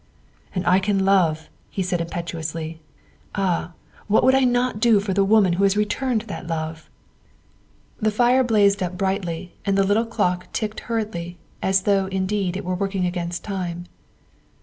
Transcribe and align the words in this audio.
"And 0.55 0.65
I 0.65 0.79
can 0.79 1.05
love," 1.05 1.47
he 1.69 1.83
said 1.83 2.01
impetuously," 2.01 2.81
ah, 3.35 3.73
what 4.07 4.23
would 4.23 4.33
I 4.33 4.45
not 4.45 4.79
do 4.79 4.99
for 4.99 5.13
the 5.13 5.23
woman 5.23 5.53
who 5.53 5.63
returned 5.63 6.21
that 6.23 6.47
love?'' 6.47 6.89
238 7.99 7.99
THE 7.99 7.99
WIFE 7.99 7.99
OF 7.99 8.03
The 8.05 8.17
fire 8.17 8.43
blazed 8.43 8.81
up 8.81 8.97
brightly 8.97 9.53
and 9.63 9.77
the 9.77 9.83
little 9.85 10.05
clock 10.07 10.47
ticked 10.53 10.79
hurriedly, 10.79 11.37
as 11.61 11.83
though, 11.83 12.07
indeed, 12.07 12.57
it 12.57 12.65
were 12.65 12.73
working 12.73 13.05
against 13.05 13.43
time. 13.43 13.85